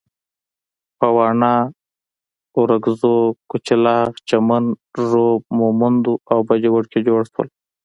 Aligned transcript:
په 0.97 1.07
واڼه، 1.15 1.53
ارکزو، 2.59 3.15
کچلاک، 3.51 4.11
چمن، 4.29 4.63
ږوب، 5.09 5.41
مومندو 5.57 6.13
او 6.31 6.39
باجوړ 6.47 6.83
کې 6.91 6.99
جوړ 7.07 7.21
شول. 7.31 7.47